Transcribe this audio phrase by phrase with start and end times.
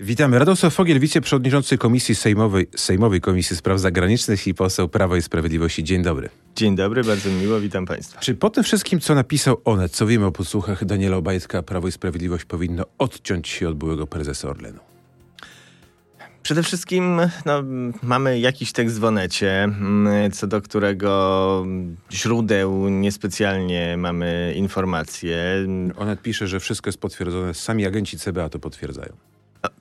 [0.00, 0.38] Witamy.
[0.38, 5.84] Radosław Fogiel, wiceprzewodniczący Komisji Sejmowej, Sejmowej Komisji Spraw Zagranicznych i poseł Prawa i Sprawiedliwości.
[5.84, 6.28] Dzień dobry.
[6.56, 8.20] Dzień dobry, bardzo miło, witam Państwa.
[8.20, 11.92] Czy po tym wszystkim, co napisał Onet, co wiemy o podsłuchach Daniela Obajtka, Prawo i
[11.92, 14.78] Sprawiedliwość powinno odciąć się od byłego prezesa Orlenu?
[16.42, 17.62] Przede wszystkim no,
[18.02, 21.66] mamy jakiś tekst w Onecie, mm, co do którego
[22.12, 25.38] źródeł niespecjalnie mamy informacje.
[25.96, 29.12] Onet pisze, że wszystko jest potwierdzone, sami agenci CBA to potwierdzają.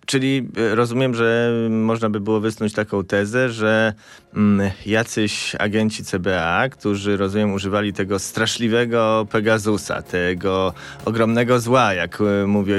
[0.05, 3.93] Czyli e, rozumiem, że można by było wysnuć taką tezę, że
[4.35, 10.73] mm, jacyś agenci CBA, którzy rozumiem używali tego straszliwego Pegasusa, tego
[11.05, 12.73] ogromnego zła, jak e, mówi,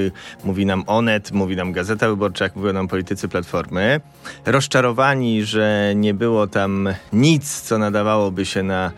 [0.44, 4.00] mówi nam Onet, mówi nam Gazeta Wyborcza, jak mówią nam politycy Platformy,
[4.46, 8.92] rozczarowani, że nie było tam nic, co nadawałoby się na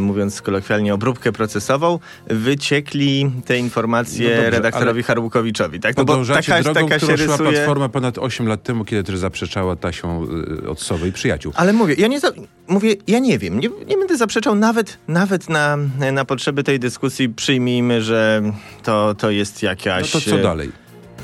[0.00, 5.80] mówiąc kolokwialnie, obróbkę procesową, wyciekli te informacje no dobrze, redaktorowi Harbukowiczowi.
[5.80, 5.96] Tak?
[5.96, 7.50] No bo taka, drogą, taka się rysuje...
[7.52, 10.26] Platforma ponad 8 lat temu, kiedy też zaprzeczała tasią
[10.64, 11.52] y, od Sowy i przyjaciół.
[11.56, 12.32] Ale mówię, ja nie, za...
[12.68, 15.76] mówię, ja nie wiem, nie, nie będę zaprzeczał nawet, nawet na,
[16.12, 18.42] na potrzeby tej dyskusji przyjmijmy, że
[18.82, 20.14] to, to jest jakaś...
[20.14, 20.72] No to co dalej?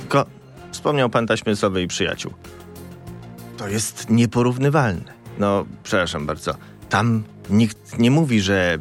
[0.00, 0.26] Tylko
[0.72, 2.32] wspomniał pan taśmy Sowy i przyjaciół.
[3.56, 5.12] To jest nieporównywalne.
[5.38, 6.54] No, przepraszam bardzo.
[6.88, 8.78] Tam nikt nie mówi, że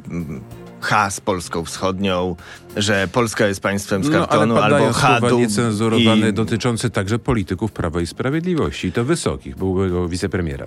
[0.82, 2.36] H z Polską Wschodnią,
[2.78, 6.34] że Polska jest państwem z kartonu, no, ale albo H dół niecenzurowane i...
[6.34, 10.66] dotyczące także polityków Prawa i Sprawiedliwości, i to wysokich, byłego wicepremiera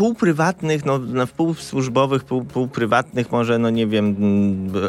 [0.00, 4.16] półprywatnych, no, no półsłużbowych, pół, półprywatnych może, no nie wiem,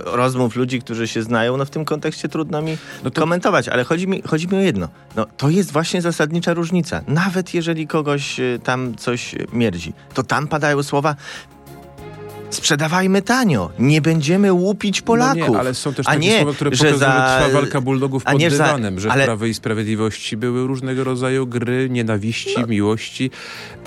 [0.05, 3.21] rozmów ludzi, którzy się znają, no w tym kontekście trudno mi no to...
[3.21, 4.87] komentować, ale chodzi mi, chodzi mi o jedno.
[5.15, 7.01] No, to jest właśnie zasadnicza różnica.
[7.07, 11.15] Nawet jeżeli kogoś y, tam coś mierdzi, to tam padają słowa
[12.51, 15.41] sprzedawajmy tanio, nie będziemy łupić Polaków.
[15.47, 17.39] No nie, ale są też takie nie, słowa, które że pokazują, za...
[17.39, 19.01] że trwa walka buldogów pod dywanem, za...
[19.01, 19.23] że ale...
[19.23, 22.67] w Prawie i Sprawiedliwości były różnego rodzaju gry, nienawiści, no.
[22.67, 23.31] miłości,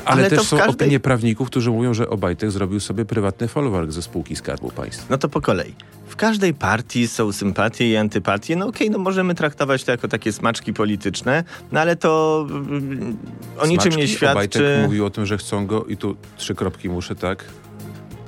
[0.05, 0.75] ale, ale też są każdej...
[0.75, 5.07] opinie prawników, którzy mówią, że Obajtek zrobił sobie prywatny folwark ze spółki Skarbu Państwa.
[5.11, 5.75] No to po kolei.
[6.09, 8.57] W każdej partii są sympatie i antypatie.
[8.57, 13.17] No okej, okay, no możemy traktować to jako takie smaczki polityczne, no ale to mm,
[13.59, 14.33] o niczym nie świadczy.
[14.33, 17.45] Obajtek mówił o tym, że chcą go, i tu trzy kropki muszę, tak,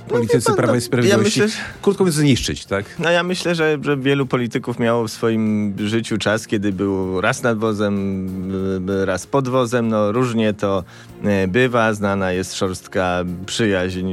[0.07, 2.85] politycy no, Prawa i Sprawiedliwości, ja myślę, krótko mówiąc, zniszczyć, tak?
[2.99, 7.43] No ja myślę, że, że wielu polityków miało w swoim życiu czas, kiedy był raz
[7.43, 8.27] nad wozem,
[9.05, 10.83] raz pod wozem, no różnie to
[11.23, 11.93] e, bywa.
[11.93, 14.07] Znana jest szorstka przyjaźń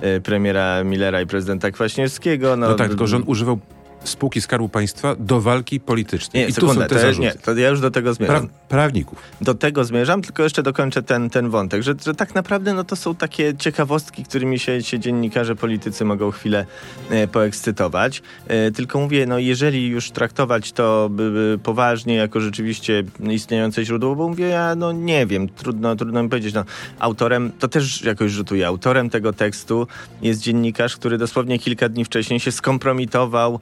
[0.00, 2.56] e, premiera Millera i prezydenta Kwaśniewskiego.
[2.56, 3.58] No, no tak, tylko że on używał
[4.04, 6.42] spółki Skarbu Państwa do walki politycznej.
[6.42, 8.48] Nie, I sekundę, tu są te to, nie, to ja już do tego zmierzam.
[8.48, 9.22] Pra prawników.
[9.40, 12.96] Do tego zmierzam, tylko jeszcze dokończę ten, ten wątek, że, że tak naprawdę no, to
[12.96, 16.66] są takie ciekawostki, którymi się, się dziennikarze, politycy mogą chwilę
[17.10, 18.22] e, poekscytować.
[18.46, 24.16] E, tylko mówię, no jeżeli już traktować to by, by poważnie, jako rzeczywiście istniejące źródło,
[24.16, 26.54] bo mówię, ja no nie wiem, trudno, trudno mi powiedzieć.
[26.54, 26.64] No,
[26.98, 29.86] autorem, to też jakoś rzutuje, autorem tego tekstu
[30.22, 33.60] jest dziennikarz, który dosłownie kilka dni wcześniej się skompromitował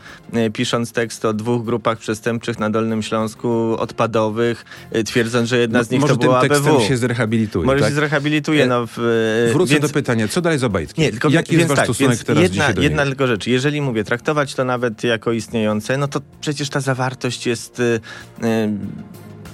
[0.53, 5.91] pisząc tekst o dwóch grupach przestępczych na Dolnym Śląsku, odpadowych, e, twierdząc, że jedna z
[5.91, 6.51] nich Może to była ABW.
[6.51, 7.67] Może tym się zrehabilituje.
[7.67, 7.89] Może tak?
[7.89, 8.65] się zrehabilituje.
[8.65, 9.87] E, no, w, Wrócę więc...
[9.87, 11.05] do pytania, co dalej z Obajtkiem?
[11.05, 13.47] Nie, tylko, Jaki jest wasz tak, stosunek teraz jedna, jedna tylko rzecz.
[13.47, 17.83] Jeżeli mówię, traktować to nawet jako istniejące, no to przecież ta zawartość jest...
[18.43, 18.71] Yy,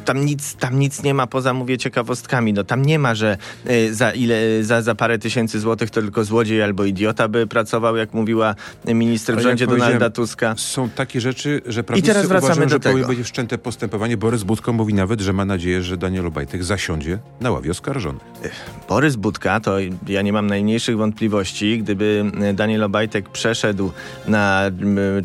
[0.02, 2.52] tam nic, tam nic nie ma poza, mówię, ciekawostkami.
[2.52, 3.36] No tam nie ma, że
[3.70, 7.96] y, za ile, za, za parę tysięcy złotych to tylko złodziej albo idiota by pracował,
[7.96, 8.54] jak mówiła
[8.84, 10.54] minister w rządzie Donalda Tuska.
[10.56, 12.92] Są takie rzeczy, że prawnicy I teraz wracamy uważają, do że tego.
[12.92, 14.16] powinno być wszczęte postępowanie.
[14.16, 18.22] Borys Budko mówi nawet, że ma nadzieję, że Daniel Obajtek zasiądzie na ławie oskarżonych.
[18.88, 19.76] Borys Budka, to
[20.08, 22.24] ja nie mam najmniejszych wątpliwości, gdyby
[22.54, 23.92] Daniel Obajtek przeszedł
[24.28, 24.62] na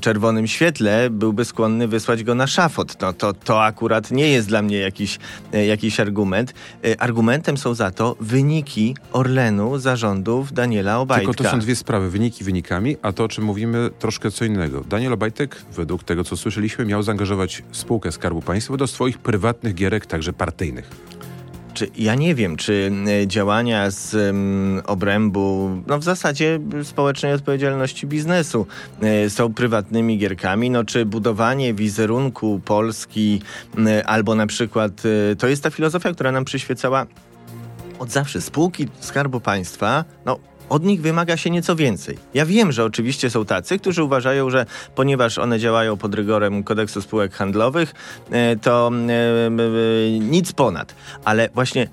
[0.02, 3.02] czerwonym świetle, byłby skłonny wysłać go na szafot.
[3.02, 5.20] No to, to akurat nie jest dla mnie mnie jakiś,
[5.54, 6.54] e, jakiś argument.
[6.86, 11.34] E, argumentem są za to wyniki Orlenu zarządów Daniela Obajtka.
[11.34, 14.84] Tylko to są dwie sprawy, wyniki wynikami, a to, o czym mówimy, troszkę co innego.
[14.90, 20.06] Daniel Obajtek, według tego, co słyszeliśmy, miał zaangażować spółkę Skarbu Państwa do swoich prywatnych gierek,
[20.06, 20.90] także partyjnych.
[21.78, 28.08] Czy ja nie wiem, czy e, działania z um, obrębu, no w zasadzie społecznej odpowiedzialności
[28.08, 28.68] biznesu
[29.26, 33.42] y, są prywatnymi gierkami, no czy budowanie wizerunku Polski
[33.78, 34.92] y, albo na przykład,
[35.38, 37.06] to jest ta filozofia, która nam przyświecała
[38.00, 38.42] od zawsze.
[38.42, 42.18] Spółki Skarbu Państwa, no od nich wymaga się nieco więcej.
[42.34, 44.66] Ja wiem, że oczywiście są tacy, którzy uważają, że
[44.96, 47.94] ponieważ one działają pod rygorem kodeksu spółek handlowych,
[48.32, 50.96] e, to e, nic ponad.
[51.26, 51.88] Ale właśnie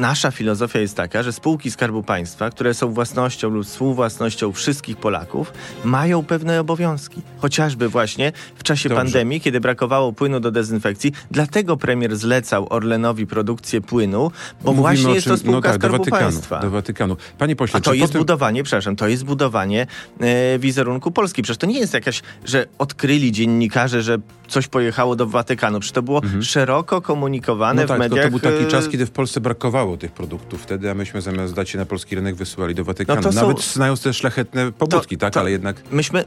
[0.00, 5.52] nasza filozofia jest taka, że spółki Skarbu Państwa, które są własnością lub współwłasnością wszystkich Polaków,
[5.84, 7.22] mają pewne obowiązki.
[7.38, 9.04] Chociażby właśnie w czasie Dobrze.
[9.04, 14.30] pandemii, kiedy brakowało płynu do dezynfekcji, dlatego premier zlecał Orlenowi produkcję płynu,
[14.64, 16.60] bo Mówimy właśnie jest to spółka no tak, Skarbu do Watykanu, Państwa.
[16.60, 17.16] Do Watykanu.
[17.38, 19.86] Panie pośle, A to jest budowanie, przepraszam, to jest budowanie
[20.20, 21.42] e, wizerunku Polski.
[21.42, 24.18] Przecież to nie jest jakaś, że odkryli dziennikarze, że
[24.50, 25.80] coś pojechało do Watykanu.
[25.80, 26.42] Przecież to było mhm.
[26.42, 28.24] szeroko komunikowane no tak, w mediach.
[28.24, 31.70] To był taki czas, kiedy w Polsce brakowało tych produktów wtedy, a myśmy zamiast dać
[31.70, 33.20] się na polski rynek wysyłali do Watykanu.
[33.24, 33.72] No Nawet są...
[33.72, 35.34] znając te szlachetne pobudki, to, tak?
[35.34, 35.82] To, Ale jednak...
[35.92, 36.24] Myśmy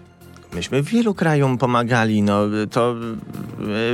[0.56, 2.40] Myśmy wielu krajom pomagali, no
[2.72, 2.96] to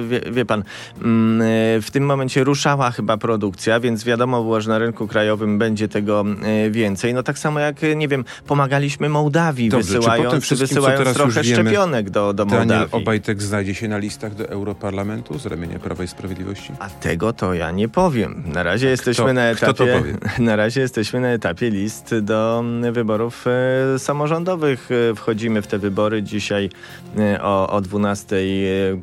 [0.09, 0.63] wie, wie, pan,
[1.01, 1.41] mm,
[1.81, 6.25] w tym momencie ruszała chyba produkcja, więc wiadomo było, że na rynku krajowym będzie tego
[6.43, 7.13] e, więcej.
[7.13, 12.45] No tak samo jak, nie wiem, pomagaliśmy Mołdawii, Dobrze, wysyłając, wysyłając trochę szczepionek do, do
[12.45, 12.67] Mołdawii.
[12.67, 16.73] Daniel Obajtek znajdzie się na listach do Europarlamentu z ramienia Prawa i Sprawiedliwości?
[16.79, 18.43] A tego to ja nie powiem.
[18.45, 20.03] Na razie jesteśmy kto, na etapie.
[20.39, 24.89] Na razie jesteśmy na etapie list do wyborów e, samorządowych.
[25.11, 26.69] E, wchodzimy w te wybory dziś dzisiaj
[27.17, 28.39] e, o, o 12 e,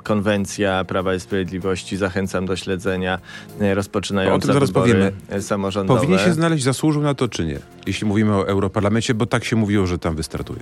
[0.03, 1.97] konwencja Prawa i Sprawiedliwości.
[1.97, 3.19] Zachęcam do śledzenia
[3.61, 5.13] e, rozpoczynająca o tym zaraz powiemy.
[5.41, 6.01] samorządowe.
[6.01, 7.59] Powinien się znaleźć, zasłużył na to czy nie?
[7.87, 10.61] Jeśli mówimy o Europarlamencie, bo tak się mówiło, że tam wystartuje.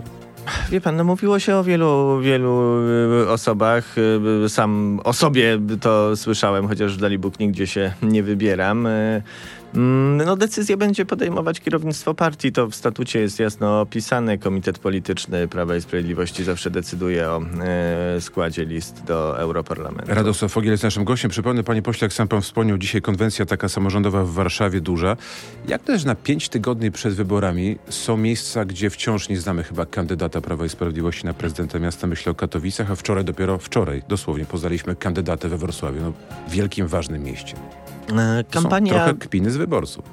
[0.70, 2.72] Wie pan, no mówiło się o wielu, wielu
[3.28, 3.94] osobach.
[4.48, 8.88] Sam o sobie to słyszałem, chociaż w Dalibóg nigdzie się nie wybieram.
[9.74, 12.52] Mm, no, decyzję będzie podejmować kierownictwo partii.
[12.52, 14.38] To w statucie jest jasno opisane.
[14.38, 20.14] Komitet Polityczny Prawa i Sprawiedliwości zawsze decyduje o e, składzie list do Europarlamentu.
[20.14, 21.30] Radosław Fogiel jest naszym gościem.
[21.30, 25.16] Przypomnę, panie pośle, jak sam pan wspomniał, dzisiaj konwencja taka samorządowa w Warszawie duża.
[25.68, 30.40] Jak też na pięć tygodni przed wyborami są miejsca, gdzie wciąż nie znamy chyba kandydata
[30.40, 34.96] Prawa i Sprawiedliwości na prezydenta miasta, myślę o Katowicach, a wczoraj, dopiero wczoraj, dosłownie, poznaliśmy
[34.96, 36.12] kandydatę we Wrocławiu, no,
[36.48, 37.54] wielkim, ważnym mieście.
[38.12, 38.92] E, kampania...
[38.92, 40.04] Są trochę kpiny z wyborców.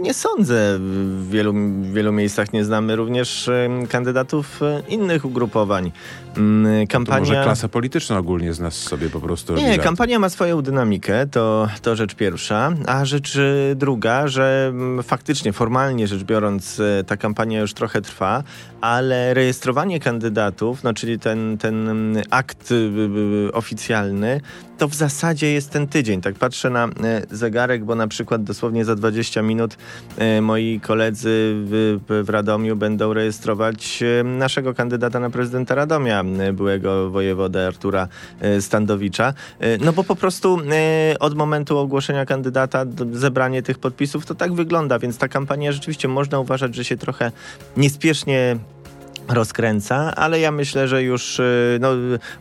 [0.00, 0.76] Nie sądzę.
[0.78, 3.50] W wielu, w wielu miejscach nie znamy również
[3.88, 5.92] kandydatów e, innych ugrupowań.
[6.36, 7.26] Mm, kampania...
[7.26, 11.26] To może klasa polityczna ogólnie z nas sobie po prostu Nie, kampania ma swoją dynamikę,
[11.26, 12.72] to, to rzecz pierwsza.
[12.86, 18.42] A rzecz e, druga, że mm, faktycznie, formalnie rzecz biorąc, ta kampania już trochę trwa,
[18.80, 22.74] ale rejestrowanie kandydatów, no czyli ten, ten mm, akt
[23.52, 24.40] oficjalny,
[24.78, 26.20] to w zasadzie jest ten tydzień.
[26.20, 26.88] Tak patrzę na
[27.30, 29.76] zegarek, bo na przykład dosłownie za 20 minut
[30.42, 36.22] moi koledzy w, w Radomiu będą rejestrować naszego kandydata na prezydenta Radomia,
[36.52, 38.08] byłego wojewodę Artura
[38.60, 39.34] Standowicza.
[39.80, 40.58] No bo po prostu
[41.20, 46.38] od momentu ogłoszenia kandydata zebranie tych podpisów to tak wygląda, więc ta kampania rzeczywiście można
[46.38, 47.32] uważać, że się trochę
[47.76, 48.56] niespiesznie
[49.28, 51.88] rozkręca, ale ja myślę, że już y, no,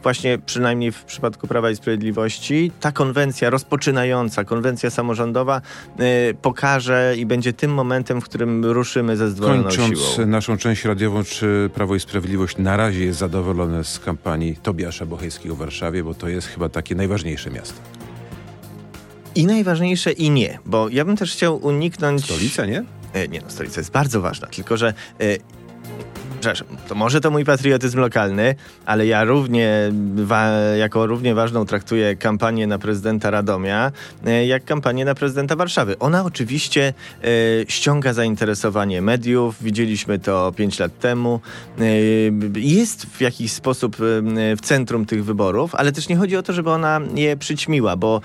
[0.04, 5.62] właśnie przynajmniej w przypadku Prawa i Sprawiedliwości ta konwencja rozpoczynająca, konwencja samorządowa
[6.00, 10.28] y, pokaże i będzie tym momentem, w którym ruszymy ze zdwojoną Kończąc siłą.
[10.28, 15.56] naszą część radiową, czy Prawo i Sprawiedliwość na razie jest zadowolone z kampanii Tobiasza Bochejskiego
[15.56, 17.76] w Warszawie, bo to jest chyba takie najważniejsze miasto.
[19.36, 22.26] I najważniejsze i nie, bo ja bym też chciał uniknąć...
[22.26, 22.84] Stolica, nie?
[23.14, 25.24] E, nie, no stolica jest bardzo ważna, tylko że e,
[26.54, 28.56] przepraszam, to może to mój patriotyzm lokalny,
[28.86, 29.92] ale ja równie,
[30.80, 33.92] jako równie ważną traktuję kampanię na prezydenta Radomia,
[34.26, 36.00] e, jak kampanię na prezydenta Warszawy.
[36.00, 36.94] Ona oczywiście
[37.24, 37.28] e,
[37.68, 41.40] ściąga zainteresowanie mediów, widzieliśmy to pięć lat temu,
[41.80, 41.84] e,
[42.60, 43.96] jest w jakiś sposób
[44.58, 48.22] w centrum tych wyborów, ale też nie chodzi o to, żeby ona je przyćmiła, bo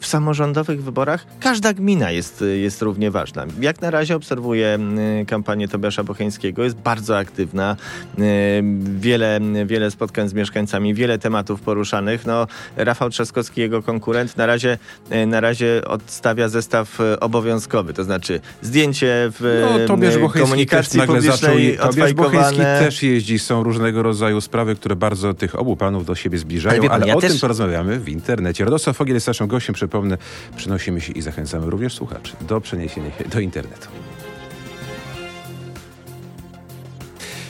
[0.00, 3.46] w samorządowych wyborach każda gmina jest, jest równie ważna.
[3.60, 4.78] Jak na razie obserwuję
[5.26, 7.76] kampanię Tobiasza Bocheńskiego, jest bardzo aktywna pozytywna.
[8.18, 8.62] Y,
[9.00, 12.26] wiele, wiele spotkań z mieszkańcami, wiele tematów poruszanych.
[12.26, 12.46] No,
[12.76, 14.78] Rafał Trzaskowski, jego konkurent, na razie,
[15.12, 21.16] y, na razie odstawia zestaw y, obowiązkowy, to znaczy zdjęcie w no, Tobiasz komunikacji nagle
[21.16, 26.14] publicznej zaczął, Tobiasz też jeździ, są różnego rodzaju sprawy, które bardzo tych obu panów do
[26.14, 27.30] siebie zbliżają, ale, pan, ale ja o też...
[27.30, 28.64] tym porozmawiamy w internecie.
[28.64, 30.18] Radosław Fogiel jest naszym gościem, przypomnę,
[30.56, 33.88] przynosimy się i zachęcamy również słuchaczy do przeniesienia się do internetu.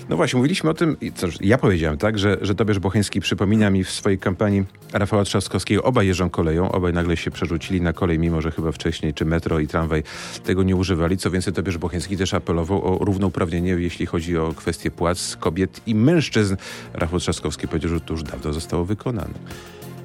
[0.08, 3.84] No właśnie, mówiliśmy o tym, co, ja powiedziałem, tak, że, że Tobiasz Bocheński przypomina mi
[3.84, 5.82] w swojej kampanii Rafała Trzaskowskiego.
[5.82, 9.58] Obaj jeżdżą koleją, obaj nagle się przerzucili na kolej, mimo że chyba wcześniej czy metro
[9.58, 10.02] i tramwaj
[10.44, 11.16] tego nie używali.
[11.16, 15.94] Co więcej, Tobiasz Bocheński też apelował o równouprawnienie, jeśli chodzi o kwestie płac kobiet i
[15.94, 16.56] mężczyzn.
[16.92, 19.34] Rafał Trzaskowski powiedział, że to już dawno zostało wykonane.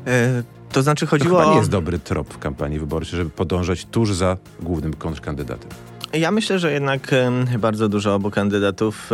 [0.08, 1.52] E, to znaczy chodziło to o...
[1.52, 5.70] nie jest dobry trop w kampanii wyborczej, żeby podążać tuż za głównym kontrkandydatem.
[6.14, 7.16] Ja myślę, że jednak
[7.60, 9.12] bardzo dużo obu kandydatów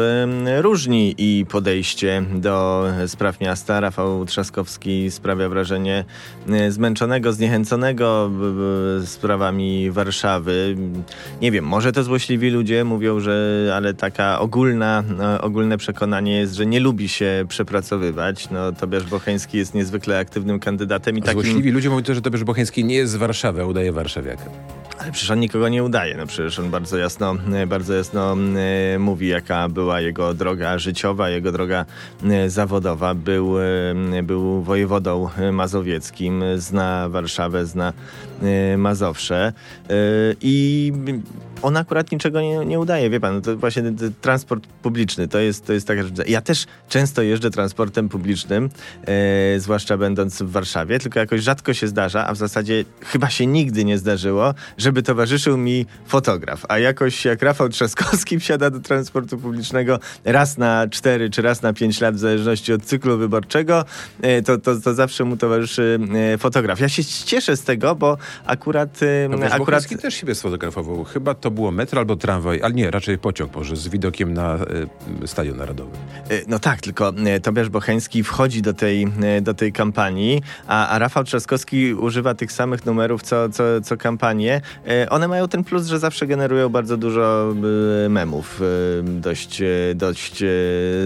[0.62, 3.80] różni i podejście do spraw miasta.
[3.80, 6.06] Rafał Trzaskowski sprawia wrażenie
[6.70, 8.32] zmęczonego, zniechęconego
[9.06, 10.78] sprawami Warszawy.
[11.42, 16.54] Nie wiem, może to złośliwi ludzie mówią, że ale taka ogólna, e, ogólne przekonanie jest,
[16.54, 18.50] że nie lubi się przepracowywać.
[18.50, 21.18] No, Tobiasz Bocheński jest niezwykle aktywnym kandydatem.
[21.18, 21.42] I takim...
[21.42, 24.50] Złośliwi ludzie mówią też, że Tobiasz Bocheński nie jest z Warszawy, a udaje warszawiaka.
[25.12, 26.18] Przecież on nikogo nie udaje.
[26.18, 27.36] No przecież on bardzo jasno,
[27.68, 28.36] bardzo jasno
[28.96, 31.86] e, mówi, jaka była jego droga życiowa, jego droga
[32.24, 33.14] e, zawodowa.
[33.14, 37.94] Był, e, był wojewodą mazowieckim, zna Warszawę, zna
[38.78, 39.54] Mazowsze
[40.42, 40.94] i
[41.66, 43.84] on akurat niczego nie, nie udaje, wie pan, to właśnie
[44.22, 46.28] transport publiczny, to jest, to jest taka rzecz.
[46.28, 48.70] Ja też często jeżdżę transportem publicznym,
[49.08, 53.46] e, zwłaszcza będąc w Warszawie, tylko jakoś rzadko się zdarza, a w zasadzie chyba się
[53.46, 56.66] nigdy nie zdarzyło, żeby towarzyszył mi fotograf.
[56.70, 61.74] A jakoś jak Rafał Trzaskowski wsiada do transportu publicznego raz na cztery czy raz na
[61.74, 63.86] pięć lat, w zależności od cyklu wyborczego,
[64.22, 66.00] e, to, to, to zawsze mu towarzyszy
[66.34, 66.80] e, fotograf.
[66.80, 69.00] Ja się cieszę z tego, bo akurat...
[69.04, 70.02] E, no, akurat...
[70.02, 71.04] też siebie sfotografował.
[71.04, 74.58] Chyba to było metro albo tramwaj, ale nie, raczej pociąg może z widokiem na
[75.24, 75.98] y, Stadion Narodowy.
[76.30, 79.08] E, no tak, tylko e, Tobiasz Bocheński wchodzi do tej,
[79.42, 84.62] do tej kampanii, a, a Rafał Trzaskowski używa tych samych numerów co, co, co kampanie.
[85.10, 87.54] One mają ten plus, że zawsze generują bardzo dużo
[88.10, 88.62] memów,
[89.04, 89.62] dość,
[89.96, 90.44] dość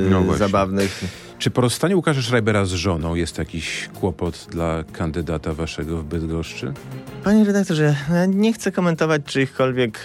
[0.09, 1.28] no zabawnych.
[1.39, 6.73] Czy po rozstaniu Łukasza Schreibera z żoną jest jakiś kłopot dla kandydata waszego w Bydgoszczy?
[7.23, 7.95] Panie redaktorze,
[8.27, 10.03] nie chcę komentować czyichkolwiek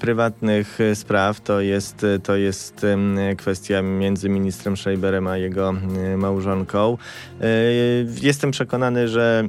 [0.00, 1.40] prywatnych e, spraw.
[1.40, 2.86] To jest, e, to jest
[3.36, 5.74] kwestia między ministrem Schreiberem a jego
[6.16, 6.98] małżonką.
[7.40, 7.46] E,
[8.22, 9.48] jestem przekonany, że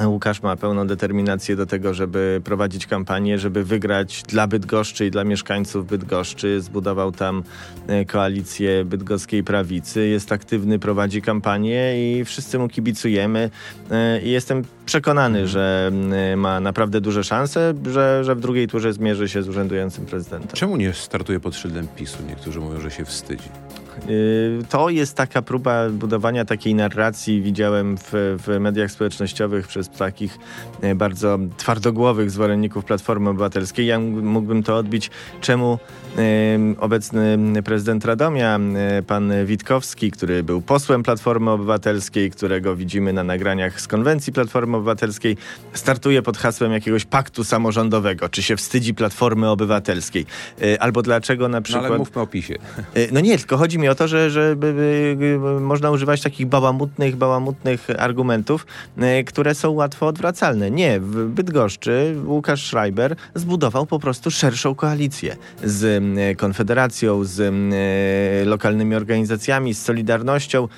[0.00, 5.24] Łukasz ma pełną determinację do tego, żeby prowadzić kampanię, żeby wygrać dla Bydgoszczy i dla
[5.24, 6.60] mieszkańców Bydgoszczy.
[6.60, 7.42] Zbudował tam
[7.86, 10.06] e, koalicję bydgoskiej prawicy.
[10.06, 13.50] Jest aktywny, prowadzi kampanię i wszyscy mu kibicujemy.
[13.90, 15.90] E, I jestem przekonany, że
[16.32, 20.50] e, ma naprawdę duże szanse, że, że w drugiej turze zmierzy się z urzędującym prezydentem.
[20.52, 22.18] Czemu nie startuje pod szyldem PiSu?
[22.28, 23.48] Niektórzy mówią, że się wstydzi.
[24.08, 28.10] Y, to jest taka próba budowania takiej narracji, widziałem w,
[28.46, 30.38] w mediach społecznościowych przez takich
[30.84, 33.86] y, bardzo twardogłowych zwolenników Platformy Obywatelskiej.
[33.86, 35.78] Ja mógłbym to odbić, czemu
[36.18, 38.58] y, obecny prezydent Radomia,
[39.06, 45.36] pan Witkowski, który był posłem Platformy Obywatelskiej, którego widzimy na nagraniach z konwencji Platformy Obywatelskiej,
[45.72, 48.28] startuje pod hasłem jakiegoś paktu samorządowego.
[48.28, 50.26] Czy się wstydzi Platformy Obywatelskiej?
[50.80, 51.82] Albo dlaczego na przykład...
[51.82, 52.58] No ale mówmy o PiSie.
[53.12, 54.74] No nie, tylko chodzi mi o to, że, że by,
[55.18, 58.66] by, można używać takich bałamutnych, bałamutnych argumentów,
[59.20, 60.70] y, które są łatwo odwracalne.
[60.70, 65.84] Nie, w Bydgoszczy Łukasz Schreiber zbudował po prostu szerszą koalicję z
[66.32, 70.68] y, Konfederacją, z y, lokalnymi organizacjami, z Solidarnością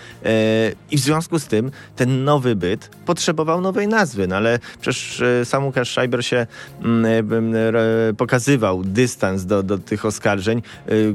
[0.90, 5.64] i w związku z tym ten nowy byt potrzebował nowej nazwy, no ale przecież sam
[5.64, 6.46] Łukasz Schreiber się
[8.16, 10.62] pokazywał dystans do, do tych oskarżeń,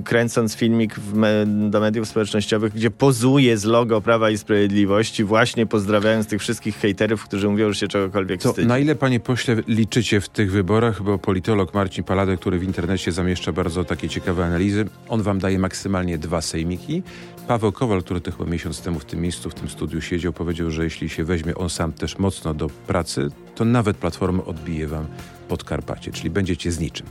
[0.03, 6.27] kręcąc filmik w, do mediów społecznościowych, gdzie pozuje z logo Prawa i Sprawiedliwości, właśnie pozdrawiając
[6.27, 8.67] tych wszystkich hejterów, którzy mówią, że się czegokolwiek to wstydzi.
[8.67, 13.11] Na ile, panie pośle, liczycie w tych wyborach, bo politolog Marcin Paladek, który w internecie
[13.11, 17.03] zamieszcza bardzo takie ciekawe analizy, on wam daje maksymalnie dwa sejmiki.
[17.47, 20.71] Paweł Kowal, który to chyba miesiąc temu w tym miejscu, w tym studiu siedział, powiedział,
[20.71, 25.05] że jeśli się weźmie on sam też mocno do pracy, to nawet Platforma odbije wam
[25.47, 27.05] Podkarpacie, czyli będziecie z niczym.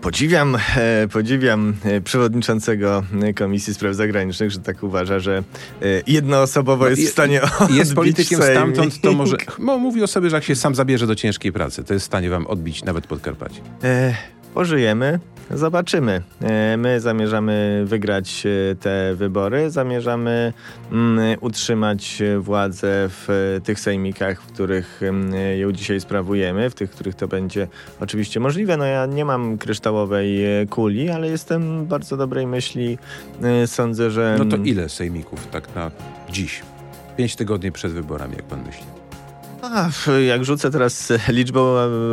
[0.00, 5.42] Podziwiam, e, podziwiam e, przewodniczącego Komisji Spraw Zagranicznych, że tak uważa, że e,
[6.06, 8.56] jednoosobowo no, jest w stanie Jest politykiem Sejmik.
[8.56, 9.36] stamtąd, to może...
[9.66, 12.06] Bo mówi o sobie, że jak się sam zabierze do ciężkiej pracy, to jest w
[12.06, 13.60] stanie wam odbić nawet Podkarpacie.
[13.84, 14.14] E,
[14.54, 15.20] pożyjemy.
[15.50, 16.22] Zobaczymy.
[16.42, 20.52] E, my zamierzamy wygrać e, te wybory, zamierzamy
[20.92, 26.94] mm, utrzymać władzę w tych sejmikach, w których mm, ją dzisiaj sprawujemy, w tych, w
[26.94, 27.68] których to będzie
[28.00, 28.76] oczywiście możliwe.
[28.76, 32.98] No ja nie mam kryształowej e, kuli, ale jestem bardzo dobrej myśli.
[33.66, 34.36] Sądzę, że...
[34.38, 35.90] No to ile sejmików tak na
[36.30, 36.62] dziś?
[37.16, 38.91] Pięć tygodni przed wyborami, jak pan myśli?
[39.62, 39.90] A,
[40.26, 41.60] jak rzucę teraz liczbą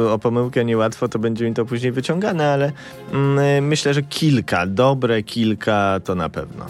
[0.10, 2.72] o pomyłkę niełatwo, to będzie mi to później wyciągane, ale
[3.13, 6.65] mm, myślę, że kilka, dobre kilka to na pewno.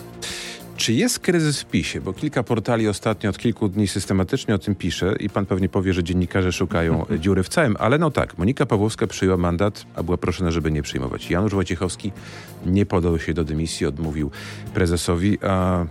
[0.80, 2.02] Czy jest kryzys w PiSie?
[2.02, 5.94] Bo kilka portali ostatnio od kilku dni systematycznie o tym pisze i pan pewnie powie,
[5.94, 10.18] że dziennikarze szukają dziury w całym, ale no tak, Monika Pawłowska przyjęła mandat, a była
[10.18, 11.32] proszona, żeby nie przyjmować.
[11.32, 12.12] Janusz Wojciechowski
[12.66, 14.32] nie podał się do dymisji, odmówił
[14.74, 15.86] prezesowi, a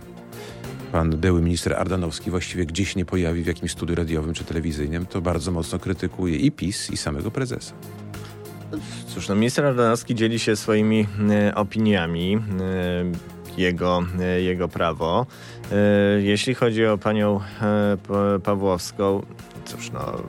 [0.91, 5.21] pan były minister Ardanowski właściwie gdzieś nie pojawi w jakimś studiu radiowym czy telewizyjnym, to
[5.21, 7.73] bardzo mocno krytykuje i PiS, i samego prezesa.
[9.07, 12.35] Cóż, no minister Ardanowski dzieli się swoimi e, opiniami.
[12.35, 12.39] E,
[13.57, 15.25] jego, e, jego prawo.
[16.19, 17.39] Jeśli chodzi o panią
[18.43, 19.25] Pawłowską,
[19.65, 20.23] cóż, no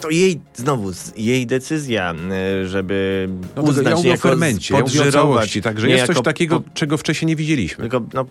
[0.00, 2.14] to jej, znowu, jej decyzja,
[2.64, 5.58] żeby no uznać ja jako fermencie, podżyrować.
[5.62, 7.82] Także jest coś takiego, po, czego wcześniej nie widzieliśmy.
[7.82, 8.26] Tylko, no,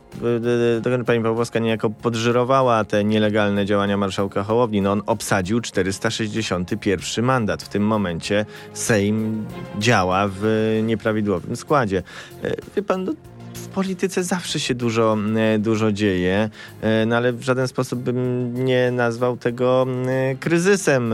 [1.06, 4.82] pani Pawłowska niejako podżyrowała te nielegalne działania marszałka Hołowni.
[4.82, 7.64] No, on obsadził 461 mandat.
[7.64, 9.46] W tym momencie Sejm
[9.80, 12.04] działa w nieprawidłowym składzie.
[12.76, 13.14] Wie pan, no,
[13.74, 16.50] polityce zawsze się dużo, e, dużo dzieje,
[16.82, 21.14] e, no ale w żaden sposób bym nie nazwał tego e, kryzysem.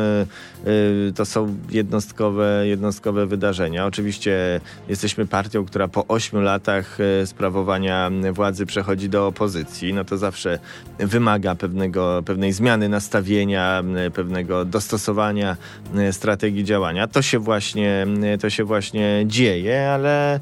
[1.16, 3.86] To są jednostkowe, jednostkowe wydarzenia.
[3.86, 9.94] Oczywiście jesteśmy partią, która po ośmiu latach sprawowania władzy przechodzi do opozycji.
[9.94, 10.60] No to zawsze
[11.00, 15.58] wymaga pewnego, pewnej zmiany nastawienia, pewnego dostosowania
[16.12, 17.08] strategii działania.
[17.08, 18.08] To się właśnie,
[18.42, 20.40] to się właśnie dzieje, ale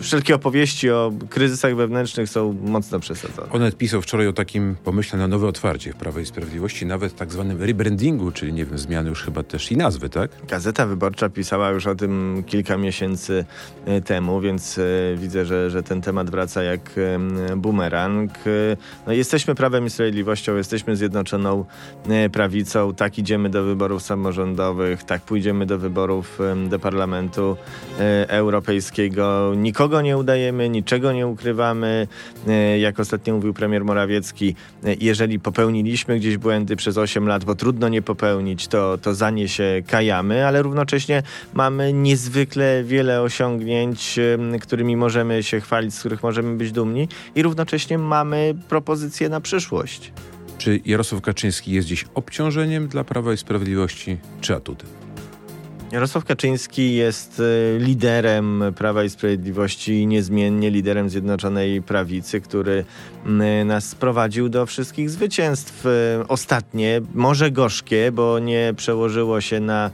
[0.00, 3.48] wszelkie opowieści o kryzysach wewnętrznych są mocno przesadzone.
[3.50, 7.32] Onet pisał wczoraj o takim pomyśle na nowe otwarcie w Prawa i Sprawiedliwości, nawet tak
[7.32, 10.30] zwanym rebrandingu, czyli nie wiem, zmiany już chyba też i nazwy, tak?
[10.48, 13.44] Gazeta Wyborcza pisała już o tym kilka miesięcy
[13.86, 14.82] e, temu, więc e,
[15.16, 16.80] widzę, że, że ten temat wraca jak
[17.56, 18.30] bumerang.
[18.30, 18.76] E,
[19.06, 21.64] no, jesteśmy Prawem i Sprawiedliwością, jesteśmy Zjednoczoną
[22.32, 26.38] Prawicą, tak idziemy do wyborów samorządowych, tak pójdziemy do wyborów
[26.68, 27.56] do Parlamentu
[28.28, 29.52] Europejskiego.
[29.56, 32.06] Nikogo nie udajemy, niczego nie ukrywamy.
[32.78, 34.54] Jak ostatnio mówił premier Morawiecki,
[35.00, 39.48] jeżeli popełniliśmy gdzieś błędy przez 8 lat, bo trudno nie popełnić, to, to za nie
[39.48, 41.22] się kajamy, ale równocześnie
[41.54, 44.18] mamy niezwykle wiele osiągnięć,
[44.60, 50.12] którymi możemy się chwalić, z których możemy być dumni i równocześnie mamy propozycje na przyszłość.
[50.58, 55.01] Czy Jarosław Kaczyński jest dziś obciążeniem dla Prawa i Sprawiedliwości, czy atutem?
[55.92, 62.84] Jarosław Kaczyński jest e, liderem Prawa i Sprawiedliwości, niezmiennie liderem Zjednoczonej Prawicy, który
[63.64, 65.86] nas sprowadził do wszystkich zwycięstw.
[65.86, 69.90] E, ostatnie, może gorzkie, bo nie przełożyło się na,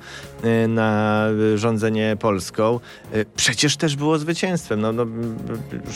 [0.68, 2.80] na rządzenie Polską.
[3.36, 4.80] Przecież też było zwycięstwem.
[4.80, 5.06] No, no,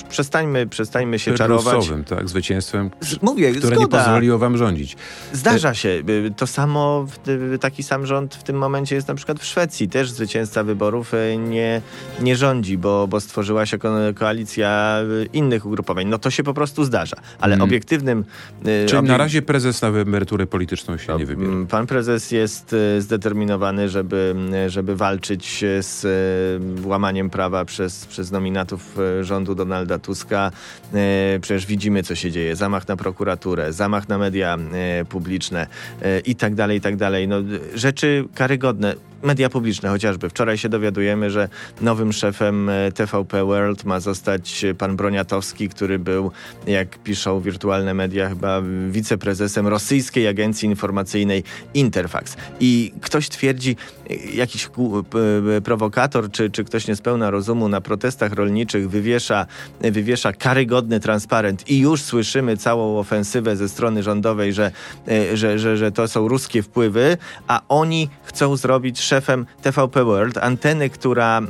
[0.09, 1.91] przestańmy, przestańmy się czarować.
[2.07, 2.91] tak, zwycięstwem,
[3.23, 3.81] Mówię, które zgoda.
[3.81, 4.97] nie pozwoliło wam rządzić.
[5.33, 6.03] Zdarza się.
[6.37, 7.07] To samo,
[7.61, 11.83] taki sam rząd w tym momencie jest na przykład w Szwecji też zwycięzca wyborów nie,
[12.21, 14.99] nie rządzi, bo, bo stworzyła się ko koalicja
[15.33, 16.07] innych ugrupowań.
[16.07, 17.17] No to się po prostu zdarza.
[17.41, 17.69] Ale hmm.
[17.69, 18.25] obiektywnym...
[18.87, 21.53] Czyli na razie prezes na emeryturę polityczną się no, nie wybiera?
[21.69, 24.32] Pan prezes jest zdeterminowany, żeby,
[24.69, 26.07] żeby walczyć z
[26.85, 30.51] łamaniem prawa przez, przez nominatów rządu Donalda Tuska.
[31.41, 32.57] Przecież widzimy, co się dzieje.
[32.57, 34.59] Zamach na prokuraturę, zamach na media
[35.09, 35.67] publiczne
[36.25, 37.29] i tak dalej, i tak dalej.
[37.29, 37.37] No,
[37.75, 40.29] rzeczy karygodne media publiczne chociażby.
[40.31, 41.49] Wczoraj się dowiadujemy, że
[41.81, 46.31] nowym szefem e, TVP World ma zostać pan Broniatowski, który był,
[46.67, 52.37] jak piszą wirtualne media, chyba wiceprezesem rosyjskiej agencji informacyjnej Interfax.
[52.61, 53.77] I ktoś twierdzi,
[54.11, 54.67] e, jakiś
[55.57, 59.47] e, prowokator, czy, czy ktoś niespełna rozumu na protestach rolniczych wywiesza,
[59.81, 64.73] wywiesza karygodny transparent i już słyszymy całą ofensywę ze strony rządowej, że,
[65.35, 67.17] że, że, że to są ruskie wpływy,
[67.49, 71.41] a oni chcą zrobić szefem TVP World, anteny, która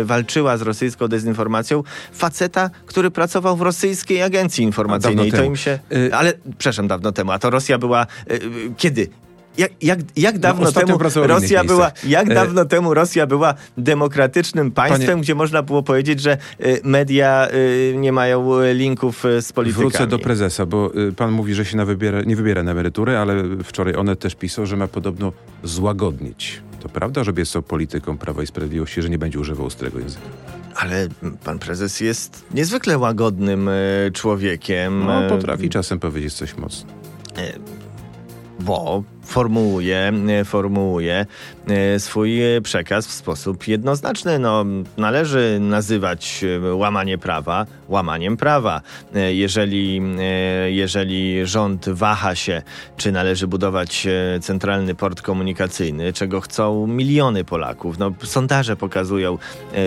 [0.00, 5.28] y, walczyła z rosyjską dezinformacją, faceta, który pracował w rosyjskiej agencji informacyjnej.
[5.28, 5.78] I to im się.
[5.92, 7.32] Y, ale przepraszam, dawno temu.
[7.32, 8.40] A to Rosja była y,
[8.76, 9.08] kiedy?
[9.60, 13.54] Jak, jak, jak no, dawno no, temu Rosja była, jak e, dawno temu Rosja była
[13.78, 19.52] demokratycznym państwem, Panie, gdzie można było powiedzieć, że y, media y, nie mają linków z
[19.52, 19.90] politykami.
[19.90, 23.44] Wrócę do prezesa, bo pan mówi, że się na wybiera, nie wybiera na emeryturę, ale
[23.64, 25.32] wczoraj one też pisał, że ma podobno
[25.64, 29.98] złagodnić to prawda, że jest to polityką Prawa i Sprawiedliwości, że nie będzie używał ostrego
[29.98, 30.24] języka?
[30.74, 31.08] Ale
[31.44, 33.72] pan prezes jest niezwykle łagodnym e,
[34.12, 35.06] człowiekiem.
[35.06, 36.90] No, potrafi czasem powiedzieć coś mocno.
[37.36, 37.52] E,
[38.60, 41.26] bo formułuje, e, formułuje
[41.68, 44.38] e, swój przekaz w sposób jednoznaczny.
[44.38, 44.64] No,
[44.96, 48.80] należy nazywać e, łamanie prawa łamaniem prawa.
[49.30, 50.02] Jeżeli,
[50.66, 52.62] jeżeli rząd waha się,
[52.96, 54.06] czy należy budować
[54.40, 57.98] centralny port komunikacyjny, czego chcą miliony Polaków.
[57.98, 59.38] No, sondaże pokazują,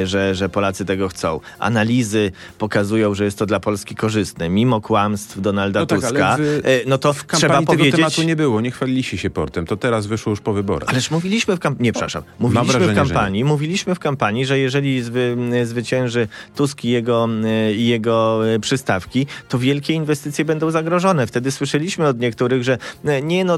[0.04, 1.40] że, że Polacy tego chcą.
[1.60, 4.50] Analizy pokazują, że jest to dla Polski korzystne.
[4.50, 7.92] Mimo kłamstw Donalda no tak, Tuska, w, no to w trzeba powiedzieć...
[7.92, 9.30] tego tematu nie było, nie chwaliliście się
[9.68, 10.90] to teraz wyszło już po wyborach.
[10.90, 15.02] Ależ mówiliśmy w kampanii, nie przepraszam, mówiliśmy wrażenie, w kampanii, mówiliśmy w kampanii, że jeżeli
[15.02, 17.30] zwy, zwycięży Tusk i jego,
[17.76, 21.28] i jego przystawki, to wielkie inwestycje będą zagrożone.
[21.28, 22.78] Wtedy słyszeliśmy od niektórych, że
[23.24, 23.58] nie no,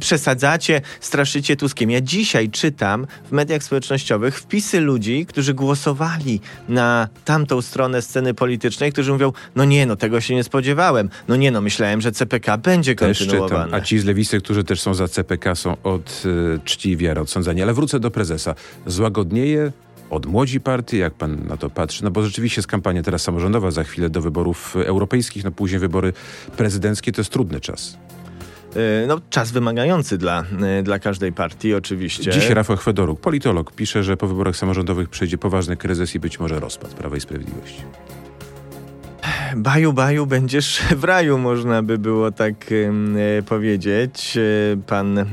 [0.00, 1.90] przesadzacie, straszycie Tuskiem.
[1.90, 8.92] Ja dzisiaj czytam w mediach społecznościowych wpisy ludzi, którzy głosowali na tamtą stronę sceny politycznej,
[8.92, 11.10] którzy mówią, no nie no, tego się nie spodziewałem.
[11.28, 13.76] No nie no, myślałem, że CPK będzie kontynuowane.
[13.76, 17.20] A ci z lewicy, którzy też są za CPK, są od y, czci i wiary
[17.20, 17.62] odsądzani.
[17.62, 18.54] Ale wrócę do prezesa.
[18.86, 19.72] Złagodnieje
[20.10, 22.04] od młodzi partii, jak pan na to patrzy?
[22.04, 26.12] No bo rzeczywiście jest kampania teraz samorządowa, za chwilę do wyborów europejskich, no później wybory
[26.56, 27.98] prezydenckie, to jest trudny czas.
[28.76, 32.30] E, no, czas wymagający dla, e, dla każdej partii, oczywiście.
[32.30, 36.60] Dziś Rafał Chwedoruk, politolog, pisze, że po wyborach samorządowych przyjdzie poważny kryzys i być może
[36.60, 37.82] rozpad Prawa i Sprawiedliwości.
[39.56, 42.54] Baju, baju, będziesz w raju, można by było tak
[43.38, 44.38] e, powiedzieć.
[44.86, 45.24] Pan, e,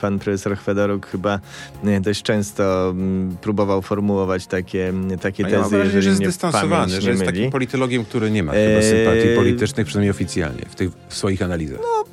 [0.00, 1.40] pan profesor Chwedoruk chyba
[1.84, 2.94] e, dość często
[3.40, 7.32] próbował formułować takie, takie tezy, ja mam wrażenie, że jest dystansowany, że jest myli.
[7.32, 11.78] takim politologiem, który nie ma chyba sympatii politycznych, przynajmniej oficjalnie, w tych swoich analizach.
[11.82, 12.04] No,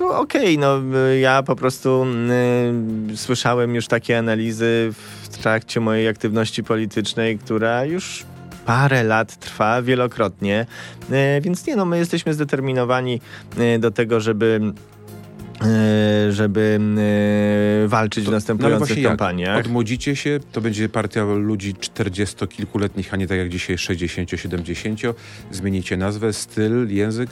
[0.00, 2.06] no okej, okay, no ja po prostu
[3.12, 8.24] y, słyszałem już takie analizy w trakcie mojej aktywności politycznej, która już
[8.66, 10.66] parę lat trwa wielokrotnie,
[11.10, 13.20] y, więc nie no, my jesteśmy zdeterminowani
[13.58, 14.60] y, do tego, żeby
[16.30, 16.80] żeby
[17.86, 19.58] walczyć to, w następujących no kampaniach.
[19.58, 25.14] Odmłodzicie się, to będzie partia ludzi czterdziestokilkuletnich, a nie tak jak dzisiaj 60-70.
[25.50, 27.30] Zmienicie nazwę, styl, język?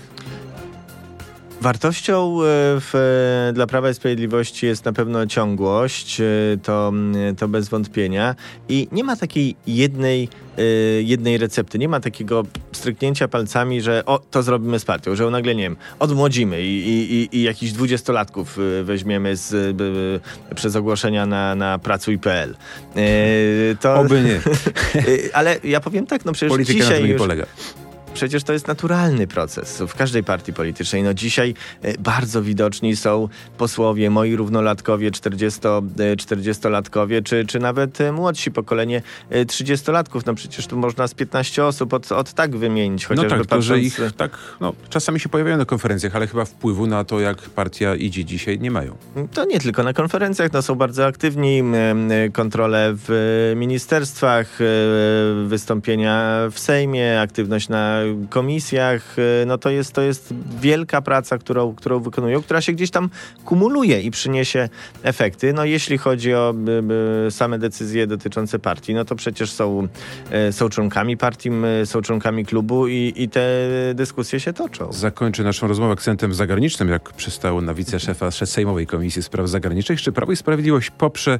[1.64, 2.44] Wartością e,
[2.80, 6.24] w, dla Prawa i Sprawiedliwości jest na pewno ciągłość, e,
[6.62, 6.92] to,
[7.38, 8.34] to bez wątpienia.
[8.68, 10.62] I nie ma takiej jednej, e,
[11.02, 15.54] jednej recepty, nie ma takiego stryknięcia palcami, że o, to zrobimy z partią, że nagle,
[15.54, 19.76] nie wiem, odmłodzimy i, i, i jakichś dwudziestolatków weźmiemy z,
[20.54, 22.56] przez ogłoszenia na, na pracuj.pl.
[23.80, 23.94] To...
[23.94, 24.40] Oby nie.
[25.38, 27.22] Ale ja powiem tak, no przecież Polityka dzisiaj na tym nie już...
[27.22, 27.46] polega
[28.14, 31.02] przecież to jest naturalny proces w każdej partii politycznej.
[31.02, 38.00] No dzisiaj e, bardzo widoczni są posłowie, moi równolatkowie, 40, 40-latkowie, e, czy, czy nawet
[38.00, 40.20] e, młodsi pokolenie 30-latków.
[40.26, 43.02] No przecież tu można z 15 osób od, od tak wymienić.
[43.02, 43.66] No chociażby no tak, patrząc...
[43.66, 47.20] to, że ich tak, no, czasami się pojawiają na konferencjach, ale chyba wpływu na to,
[47.20, 48.96] jak partia idzie dzisiaj, nie mają.
[49.32, 51.62] To nie tylko na konferencjach, no są bardzo aktywni,
[52.32, 54.58] kontrole w ministerstwach,
[55.46, 61.74] wystąpienia w Sejmie, aktywność na komisjach, e, no to jest, to jest wielka praca, którą,
[61.74, 63.10] którą wykonują, która się gdzieś tam
[63.44, 64.68] kumuluje i przyniesie
[65.02, 65.52] efekty.
[65.52, 66.54] No jeśli chodzi o
[67.30, 69.88] same decyzje dotyczące partii, no to przecież są,
[70.50, 71.50] są członkami partii,
[71.84, 73.44] są członkami klubu i, i te
[73.94, 74.92] dyskusje się toczą.
[74.92, 80.00] Zakończę naszą rozmowę akcentem zagranicznym, jak przystało na wiceszefa Sejmowej Komisji Spraw Zagranicznych.
[80.00, 81.38] Czy Prawo i Sprawiedliwość poprze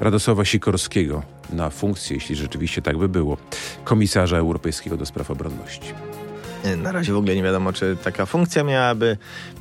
[0.00, 3.36] Radosława Sikorskiego na funkcję, jeśli rzeczywiście tak by było,
[3.84, 5.94] komisarza europejskiego do spraw obronności.
[6.76, 9.16] Na razie w ogóle nie wiadomo, czy taka funkcja miałaby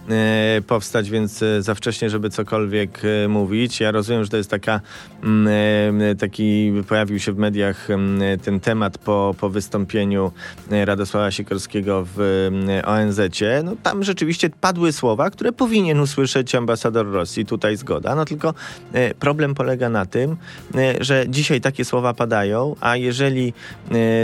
[0.09, 3.79] e, powstać, więc e, za wcześnie, żeby cokolwiek e, mówić.
[3.79, 4.81] Ja rozumiem, że to jest taka,
[5.23, 7.87] mm, taki, pojawił się w mediach
[8.43, 10.31] ten temat po, po wystąpieniu
[10.71, 12.49] Radosława Sikorskiego w
[12.85, 13.61] ONZ-cie.
[13.65, 17.45] No, tam rzeczywiście padły słowa, które powinien usłyszeć ambasador Rosji.
[17.45, 18.15] Tutaj zgoda.
[18.15, 18.53] No tylko
[19.19, 20.37] problem polega na tym,
[20.99, 23.53] że dzisiaj takie słowa padają, a jeżeli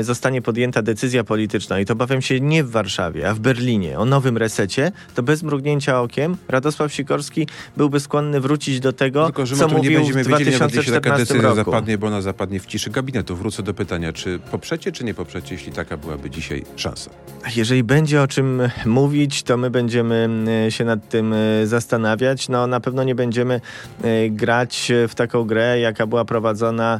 [0.02, 4.06] zostanie podjęta decyzja polityczna i to obawiam się nie w Warszawie, a w Berlinie o
[4.06, 7.48] nowym resecie, to bez mrugnięcia okiem Radosław Sikorski
[7.78, 11.18] byłby skłonny wrócić do tego, Tylko, że co mówił nie będziemy w 2014 wiedzieli, taka
[11.18, 11.56] decyzja roku.
[11.56, 13.36] zapadnie, bo ona zapadnie w ciszy gabinetu.
[13.36, 17.10] Wrócę do pytania, czy poprzecie, czy nie poprzecie, jeśli taka byłaby dzisiaj szansa?
[17.56, 20.30] Jeżeli będzie o czym mówić, to my będziemy
[20.68, 22.50] e, się nad tym e, zastanawiać.
[22.50, 23.62] No na pewno nie będziemy
[24.04, 27.00] e, grać w taką grę, jaka była prowadzona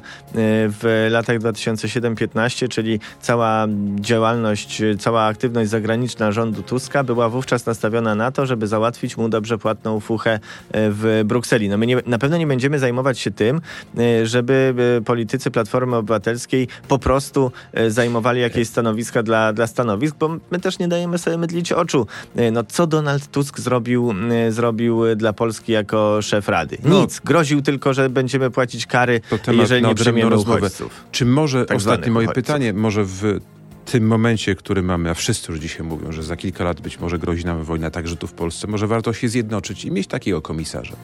[0.82, 3.68] w latach 2007-15, czyli cała
[4.00, 9.30] działalność, cała aktywność działalność zagraniczna rządu Tuska była wówczas nastawiona na to, żeby załatwić mu
[9.30, 10.40] dobrze płatną fuchę e,
[10.72, 11.70] w Brukseli.
[11.70, 13.62] No my nie, na pewno nie będziemy zajmować się tym,
[13.98, 17.52] e, żeby e, politycy Platformy Obywatelskiej po prostu
[17.88, 22.08] zajmowali jakieś stanowiska dla, dla stanowisk, bo my też nie dajemy sobie mydlić oczu.
[22.52, 24.14] No co Donald Tusk zrobił,
[24.50, 26.78] zrobił dla Polski jako szef Rady?
[26.84, 27.02] No.
[27.02, 27.16] Nic.
[27.16, 31.04] No, Groził tylko, że będziemy płacić kary, jeżeli nie przyjmiemy uchodźców.
[31.12, 32.44] Czy może, tak ostatnie moje uchodźców.
[32.44, 33.40] pytanie, może w
[33.86, 37.20] tym momencie, który mamy, a wszyscy już dzisiaj mówią, że za kilka lat być może
[37.20, 40.96] grozi nam wojna także tu w Polsce, może warto się zjednoczyć i mieć takiego komisarza?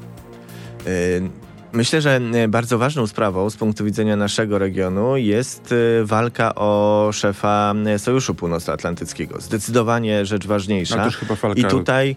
[0.85, 0.89] E,
[1.73, 7.09] myślę, że e, bardzo ważną sprawą z punktu widzenia naszego regionu jest e, walka o
[7.13, 9.41] szefa Sojuszu Północnoatlantyckiego.
[9.41, 11.05] Zdecydowanie rzecz ważniejsza.
[11.05, 11.59] No, chyba walka...
[11.59, 12.15] I tutaj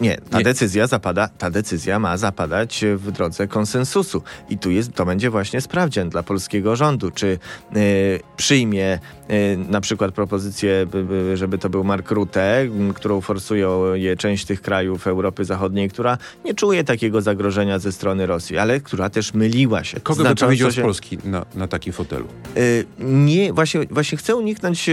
[0.00, 0.44] nie, ta nie.
[0.44, 4.22] decyzja zapada, ta decyzja ma zapadać w drodze konsensusu.
[4.48, 7.38] I tu jest, to będzie właśnie sprawdzian dla polskiego rządu, czy
[7.76, 8.98] y, przyjmie
[9.30, 10.86] y, na przykład propozycję,
[11.34, 16.54] żeby to był Mark Rutte, którą forsuje je część tych krajów Europy Zachodniej, która nie
[16.54, 20.00] czuje takiego zagrożenia ze strony Rosji, ale która też myliła się.
[20.00, 20.80] Kogo by powiedział się...
[20.80, 22.26] z Polski na, na takim fotelu?
[22.56, 24.90] Y, nie, właśnie, właśnie chcę uniknąć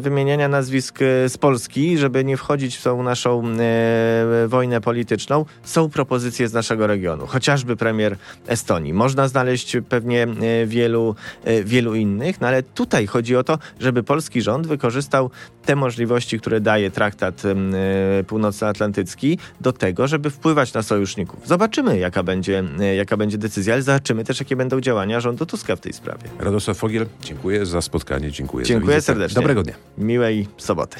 [0.00, 3.42] wymieniania nazwisk z Polski, żeby nie wchodzić w tą naszą
[4.48, 5.44] wojnę polityczną.
[5.62, 8.16] Są propozycje z naszego regionu, chociażby premier
[8.46, 8.92] Estonii.
[8.92, 10.26] Można znaleźć pewnie
[10.66, 11.14] wielu,
[11.64, 15.30] wielu innych, no ale tutaj chodzi o to, żeby polski rząd wykorzystał
[15.64, 17.42] te możliwości, które daje traktat
[18.26, 21.40] północnoatlantycki do tego, żeby wpływać na sojuszników.
[21.44, 22.64] Zobaczymy, jaka będzie,
[22.96, 26.22] jaka będzie decyzja, ale zobaczymy też, jakie będą działania rządu Tuska w tej sprawie.
[26.38, 29.34] Radosław Fogiel, dziękuję za spotkanie, dziękuję, dziękuję serdecznie.
[29.34, 29.74] Dobrego dnia.
[29.98, 30.96] Miłej soboty.